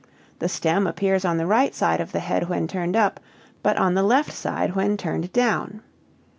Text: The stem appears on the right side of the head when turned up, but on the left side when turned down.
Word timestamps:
The 0.39 0.49
stem 0.49 0.87
appears 0.87 1.23
on 1.25 1.37
the 1.37 1.45
right 1.45 1.75
side 1.75 2.01
of 2.01 2.11
the 2.11 2.21
head 2.21 2.49
when 2.49 2.67
turned 2.67 2.95
up, 2.95 3.19
but 3.61 3.77
on 3.77 3.93
the 3.93 4.01
left 4.01 4.31
side 4.31 4.73
when 4.75 4.97
turned 4.97 5.31
down. 5.31 5.83